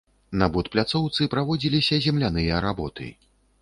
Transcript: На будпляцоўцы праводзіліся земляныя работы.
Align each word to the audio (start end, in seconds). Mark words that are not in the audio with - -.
На 0.41 0.47
будпляцоўцы 0.55 1.29
праводзіліся 1.35 2.03
земляныя 2.09 2.67
работы. 2.71 3.17